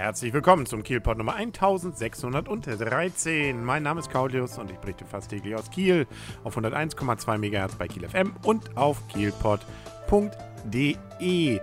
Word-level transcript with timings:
Herzlich 0.00 0.32
willkommen 0.32 0.64
zum 0.64 0.82
Kielpot 0.82 1.18
Nummer 1.18 1.34
1613. 1.34 3.62
Mein 3.62 3.82
Name 3.82 4.00
ist 4.00 4.10
Kaulius 4.10 4.56
und 4.56 4.70
ich 4.70 4.78
berichte 4.78 5.04
fast 5.04 5.28
täglich 5.28 5.54
aus 5.54 5.70
Kiel 5.70 6.06
auf 6.42 6.56
101,2 6.56 7.36
MHz 7.36 7.74
bei 7.74 7.86
Kiel 7.86 8.08
FM 8.08 8.34
und 8.42 8.78
auf 8.78 9.06
kielpot.de 9.08 10.49
www.wettertag.de. 10.64 11.60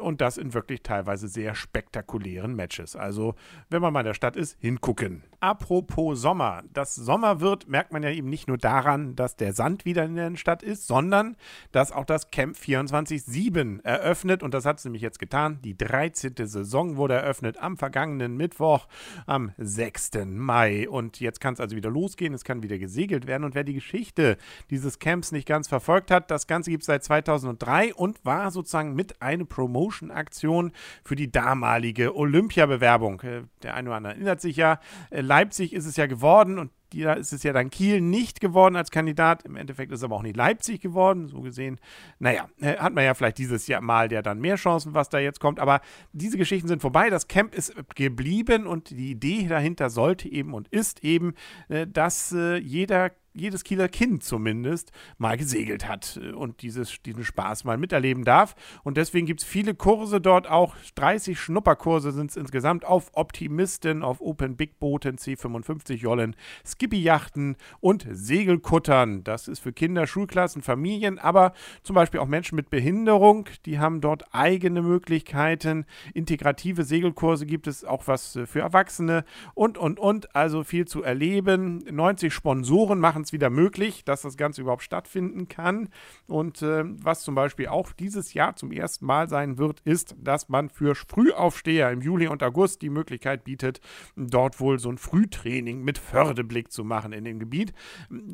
Und 0.00 0.20
das 0.20 0.38
in 0.38 0.54
wirklich 0.54 0.82
teilweise 0.82 1.28
sehr 1.28 1.54
spektakulären 1.54 2.54
Matches. 2.54 2.96
Also, 2.96 3.34
wenn 3.68 3.82
man 3.82 3.92
mal 3.92 4.00
in 4.00 4.06
der 4.06 4.14
Stadt 4.14 4.36
ist, 4.36 4.56
hingucken. 4.60 5.22
Apropos 5.40 6.20
Sommer. 6.20 6.62
Das 6.72 6.94
Sommer 6.94 7.40
wird, 7.40 7.68
merkt 7.68 7.92
man 7.92 8.02
ja 8.02 8.10
eben 8.10 8.28
nicht 8.28 8.48
nur 8.48 8.58
daran, 8.58 9.16
dass 9.16 9.36
der 9.36 9.52
Sand 9.52 9.84
wieder 9.84 10.04
in 10.04 10.16
der 10.16 10.36
Stadt 10.36 10.62
ist, 10.62 10.86
sondern 10.86 11.36
dass 11.72 11.92
auch 11.92 12.04
das 12.04 12.30
Camp 12.30 12.56
24 12.56 13.08
2007 13.08 13.84
eröffnet 13.84 14.42
und 14.42 14.54
das 14.54 14.64
hat 14.64 14.78
es 14.78 14.84
nämlich 14.84 15.02
jetzt 15.02 15.18
getan. 15.18 15.58
Die 15.62 15.76
13. 15.76 16.34
Saison 16.36 16.96
wurde 16.96 17.14
eröffnet 17.14 17.58
am 17.58 17.76
vergangenen 17.76 18.36
Mittwoch, 18.36 18.86
am 19.26 19.52
6. 19.58 20.10
Mai. 20.26 20.88
Und 20.88 21.20
jetzt 21.20 21.40
kann 21.40 21.54
es 21.54 21.60
also 21.60 21.76
wieder 21.76 21.90
losgehen, 21.90 22.34
es 22.34 22.44
kann 22.44 22.62
wieder 22.62 22.78
gesegelt 22.78 23.26
werden. 23.26 23.44
Und 23.44 23.54
wer 23.54 23.64
die 23.64 23.74
Geschichte 23.74 24.36
dieses 24.70 24.98
Camps 24.98 25.32
nicht 25.32 25.46
ganz 25.46 25.68
verfolgt 25.68 26.10
hat, 26.10 26.30
das 26.30 26.46
Ganze 26.46 26.70
gibt 26.70 26.82
es 26.82 26.86
seit 26.86 27.04
2003 27.04 27.94
und 27.94 28.24
war 28.24 28.50
sozusagen 28.50 28.94
mit 28.94 29.20
einer 29.22 29.44
Promotion-Aktion 29.44 30.72
für 31.04 31.16
die 31.16 31.30
damalige 31.30 32.16
Olympiabewerbung. 32.16 33.20
Äh, 33.22 33.42
der 33.62 33.74
eine 33.74 33.88
oder 33.88 33.96
andere 33.96 34.14
erinnert 34.14 34.40
sich 34.40 34.56
ja, 34.56 34.80
äh, 35.10 35.20
Leipzig 35.28 35.72
ist 35.72 35.86
es 35.86 35.96
ja 35.96 36.06
geworden 36.06 36.58
und 36.58 36.72
da 36.94 37.12
ist 37.12 37.32
es 37.32 37.42
ja 37.42 37.52
dann 37.52 37.70
Kiel 37.70 38.00
nicht 38.00 38.40
geworden 38.40 38.74
als 38.74 38.90
Kandidat. 38.90 39.44
Im 39.44 39.56
Endeffekt 39.56 39.92
ist 39.92 40.00
es 40.00 40.04
aber 40.04 40.16
auch 40.16 40.22
nicht 40.22 40.36
Leipzig 40.36 40.80
geworden. 40.80 41.28
So 41.28 41.42
gesehen, 41.42 41.78
naja, 42.18 42.48
äh, 42.60 42.76
hat 42.78 42.94
man 42.94 43.04
ja 43.04 43.14
vielleicht 43.14 43.38
dieses 43.38 43.66
Jahr 43.66 43.82
mal 43.82 44.10
ja 44.10 44.22
dann 44.22 44.40
mehr 44.40 44.56
Chancen, 44.56 44.94
was 44.94 45.10
da 45.10 45.18
jetzt 45.18 45.38
kommt. 45.38 45.60
Aber 45.60 45.80
diese 46.12 46.38
Geschichten 46.38 46.66
sind 46.66 46.80
vorbei. 46.80 47.10
Das 47.10 47.28
Camp 47.28 47.54
ist 47.54 47.74
geblieben 47.94 48.66
und 48.66 48.90
die 48.90 49.10
Idee 49.10 49.46
dahinter 49.48 49.90
sollte 49.90 50.28
eben 50.28 50.54
und 50.54 50.68
ist 50.68 51.04
eben, 51.04 51.34
äh, 51.68 51.86
dass 51.86 52.32
äh, 52.32 52.56
jeder 52.56 53.10
jedes 53.40 53.64
Kieler 53.64 53.88
Kind 53.88 54.22
zumindest 54.24 54.92
mal 55.18 55.36
gesegelt 55.36 55.88
hat 55.88 56.18
äh, 56.22 56.32
und 56.32 56.62
dieses, 56.62 57.02
diesen 57.02 57.24
Spaß 57.24 57.64
mal 57.64 57.78
miterleben 57.78 58.24
darf. 58.24 58.54
Und 58.84 58.96
deswegen 58.96 59.26
gibt 59.26 59.42
es 59.42 59.46
viele 59.46 59.74
Kurse 59.74 60.20
dort, 60.20 60.48
auch 60.48 60.74
30 60.94 61.38
Schnupperkurse 61.38 62.12
sind 62.12 62.30
es 62.30 62.36
insgesamt 62.36 62.84
auf 62.84 63.10
Optimisten, 63.14 64.02
auf 64.02 64.20
Open 64.20 64.56
Big 64.56 64.78
Booten, 64.78 65.16
C55 65.16 65.94
Jollen, 65.94 66.36
Skippy-Yachten 66.66 67.56
und 67.80 68.06
Segelkuttern. 68.10 69.24
Das 69.24 69.48
ist 69.48 69.60
für 69.60 69.72
Kinder, 69.72 70.06
Schulklassen, 70.06 70.62
Familien, 70.62 71.18
aber 71.18 71.52
zum 71.82 71.94
Beispiel 71.94 72.20
auch 72.20 72.26
Menschen 72.26 72.56
mit 72.56 72.70
Behinderung, 72.70 73.48
die 73.66 73.78
haben 73.78 74.00
dort 74.00 74.34
eigene 74.34 74.82
Möglichkeiten. 74.82 75.84
Integrative 76.14 76.84
Segelkurse 76.84 77.46
gibt 77.46 77.66
es 77.66 77.84
auch 77.84 78.06
was 78.06 78.36
äh, 78.36 78.46
für 78.46 78.60
Erwachsene 78.60 79.24
und, 79.54 79.78
und, 79.78 79.98
und. 79.98 80.34
Also 80.34 80.64
viel 80.64 80.86
zu 80.86 81.02
erleben. 81.02 81.84
90 81.90 82.32
Sponsoren 82.32 82.98
machen 82.98 83.24
es 83.28 83.32
wieder 83.32 83.50
möglich, 83.50 84.04
dass 84.04 84.22
das 84.22 84.36
Ganze 84.36 84.62
überhaupt 84.62 84.82
stattfinden 84.82 85.48
kann. 85.48 85.88
Und 86.26 86.62
äh, 86.62 86.84
was 86.84 87.22
zum 87.22 87.34
Beispiel 87.34 87.68
auch 87.68 87.92
dieses 87.92 88.34
Jahr 88.34 88.56
zum 88.56 88.72
ersten 88.72 89.06
Mal 89.06 89.28
sein 89.28 89.58
wird, 89.58 89.80
ist, 89.80 90.16
dass 90.18 90.48
man 90.48 90.68
für 90.68 90.94
Frühaufsteher 90.94 91.90
im 91.90 92.00
Juli 92.00 92.28
und 92.28 92.42
August 92.42 92.82
die 92.82 92.90
Möglichkeit 92.90 93.44
bietet, 93.44 93.80
dort 94.16 94.60
wohl 94.60 94.78
so 94.78 94.90
ein 94.90 94.98
Frühtraining 94.98 95.82
mit 95.82 95.98
Fördeblick 95.98 96.72
zu 96.72 96.84
machen 96.84 97.12
in 97.12 97.24
dem 97.24 97.38
Gebiet. 97.38 97.72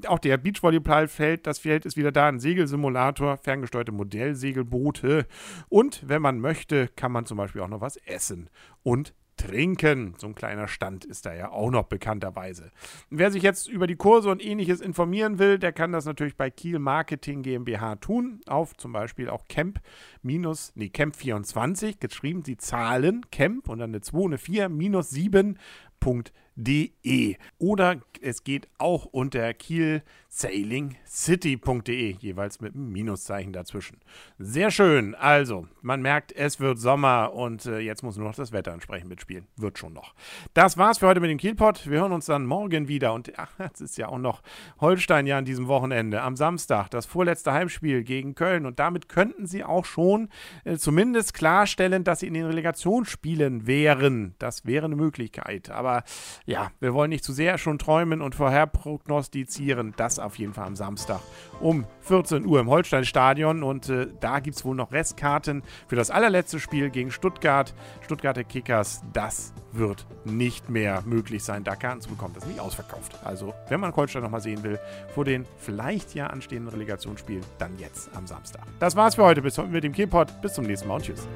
Auch 0.06 0.18
der 0.18 0.36
Beachvolleyballfeld, 0.38 1.46
das 1.46 1.58
Feld 1.58 1.84
ist 1.84 1.96
wieder 1.96 2.12
da, 2.12 2.28
ein 2.28 2.40
Segelsimulator, 2.40 3.36
ferngesteuerte 3.36 3.92
Modellsegelboote 3.92 5.26
und 5.68 6.02
wenn 6.06 6.22
man 6.22 6.40
möchte, 6.40 6.88
kann 6.88 7.12
man 7.12 7.26
zum 7.26 7.36
Beispiel 7.36 7.60
auch 7.60 7.68
noch 7.68 7.80
was 7.80 7.96
essen 7.96 8.48
und 8.82 9.14
trinken. 9.36 10.14
So 10.18 10.26
ein 10.26 10.34
kleiner 10.34 10.68
Stand 10.68 11.04
ist 11.04 11.26
da 11.26 11.34
ja 11.34 11.50
auch 11.50 11.70
noch 11.70 11.84
bekannterweise. 11.84 12.70
Wer 13.10 13.30
sich 13.30 13.42
jetzt 13.42 13.68
über 13.68 13.86
die 13.86 13.96
Kurse 13.96 14.30
und 14.30 14.44
ähnliches 14.44 14.80
informieren 14.80 15.38
will, 15.38 15.58
der 15.58 15.72
kann 15.72 15.92
das 15.92 16.04
natürlich 16.04 16.36
bei 16.36 16.50
Kiel 16.50 16.78
Marketing 16.78 17.42
GmbH 17.42 17.96
tun. 17.96 18.40
Auf 18.46 18.76
zum 18.76 18.92
Beispiel 18.92 19.28
auch 19.28 19.46
Camp 19.48 19.80
minus, 20.22 20.72
nee, 20.74 20.88
Camp 20.88 21.16
24, 21.16 22.00
geschrieben, 22.00 22.42
die 22.42 22.56
Zahlen, 22.56 23.26
Camp 23.30 23.68
und 23.68 23.78
dann 23.78 23.90
eine 23.90 24.00
2, 24.00 24.24
eine 24.24 24.38
4, 24.38 24.68
minus 24.68 25.10
7 25.10 25.58
kiel.de. 26.04 27.36
Oder 27.58 27.96
es 28.20 28.44
geht 28.44 28.68
auch 28.78 29.06
unter 29.06 29.52
kielsailingcity.de, 29.52 32.16
jeweils 32.18 32.60
mit 32.60 32.74
einem 32.74 32.92
Minuszeichen 32.92 33.52
dazwischen. 33.52 33.98
Sehr 34.38 34.70
schön. 34.70 35.14
Also, 35.14 35.66
man 35.82 36.00
merkt, 36.00 36.32
es 36.32 36.60
wird 36.60 36.78
Sommer 36.78 37.34
und 37.34 37.66
äh, 37.66 37.80
jetzt 37.80 38.02
muss 38.02 38.16
nur 38.16 38.28
noch 38.28 38.34
das 38.34 38.52
Wetter 38.52 38.72
entsprechend 38.72 39.10
mitspielen. 39.10 39.46
Wird 39.56 39.78
schon 39.78 39.92
noch. 39.92 40.14
Das 40.54 40.78
war's 40.78 40.98
für 40.98 41.06
heute 41.06 41.20
mit 41.20 41.30
dem 41.30 41.38
Kielpot. 41.38 41.90
Wir 41.90 42.00
hören 42.00 42.12
uns 42.12 42.24
dann 42.26 42.46
morgen 42.46 42.88
wieder. 42.88 43.12
Und 43.12 43.32
ach, 43.36 43.52
es 43.74 43.82
ist 43.82 43.98
ja 43.98 44.08
auch 44.08 44.18
noch 44.18 44.42
Holstein 44.80 45.26
ja 45.26 45.38
an 45.38 45.44
diesem 45.44 45.68
Wochenende. 45.68 46.22
Am 46.22 46.36
Samstag 46.36 46.88
das 46.90 47.06
vorletzte 47.06 47.52
Heimspiel 47.52 48.02
gegen 48.04 48.34
Köln. 48.34 48.66
Und 48.66 48.78
damit 48.78 49.08
könnten 49.08 49.46
sie 49.46 49.64
auch 49.64 49.84
schon 49.84 50.28
äh, 50.64 50.76
zumindest 50.76 51.34
klarstellen, 51.34 52.04
dass 52.04 52.20
sie 52.20 52.28
in 52.28 52.34
den 52.34 52.46
Relegationsspielen 52.46 53.66
wären. 53.66 54.36
Das 54.38 54.64
wäre 54.64 54.84
eine 54.86 54.96
Möglichkeit. 54.96 55.70
Aber 55.94 56.04
ja, 56.46 56.70
wir 56.80 56.92
wollen 56.94 57.10
nicht 57.10 57.24
zu 57.24 57.32
sehr 57.32 57.58
schon 57.58 57.78
träumen 57.78 58.20
und 58.20 58.34
vorher 58.34 58.66
prognostizieren. 58.66 59.94
Das 59.96 60.18
auf 60.18 60.38
jeden 60.38 60.52
Fall 60.52 60.66
am 60.66 60.76
Samstag 60.76 61.20
um 61.60 61.86
14 62.00 62.46
Uhr 62.46 62.60
im 62.60 62.68
Holstein-Stadion. 62.68 63.62
Und 63.62 63.88
äh, 63.88 64.08
da 64.20 64.40
gibt 64.40 64.56
es 64.56 64.64
wohl 64.64 64.74
noch 64.74 64.92
Restkarten 64.92 65.62
für 65.86 65.96
das 65.96 66.10
allerletzte 66.10 66.58
Spiel 66.58 66.90
gegen 66.90 67.10
Stuttgart. 67.10 67.74
Stuttgarter 68.02 68.44
Kickers, 68.44 69.02
das 69.12 69.52
wird 69.72 70.06
nicht 70.24 70.68
mehr 70.68 71.02
möglich 71.06 71.44
sein, 71.44 71.64
da 71.64 71.76
Karten 71.76 72.00
zu 72.00 72.08
bekommen. 72.08 72.34
Das 72.34 72.44
ist 72.44 72.50
nicht 72.50 72.60
ausverkauft. 72.60 73.18
Also, 73.24 73.54
wenn 73.68 73.80
man 73.80 73.94
Holstein 73.94 74.22
nochmal 74.22 74.40
sehen 74.40 74.62
will, 74.62 74.78
vor 75.14 75.24
den 75.24 75.46
vielleicht 75.58 76.14
ja 76.14 76.26
anstehenden 76.28 76.72
Relegationsspielen, 76.72 77.44
dann 77.58 77.78
jetzt 77.78 78.10
am 78.16 78.26
Samstag. 78.26 78.62
Das 78.80 78.96
war's 78.96 79.14
für 79.14 79.24
heute. 79.24 79.42
Bis 79.42 79.58
mit 79.58 79.84
dem 79.84 79.92
Kielpot. 79.92 80.40
Bis 80.42 80.54
zum 80.54 80.64
nächsten 80.64 80.88
Mal 80.88 80.96
und 80.96 81.04
tschüss. 81.04 81.26